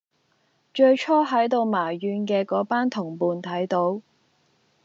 [0.73, 4.01] 最初喺度埋怨嘅嗰班同伴睇到